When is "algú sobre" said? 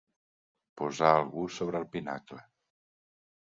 1.17-1.79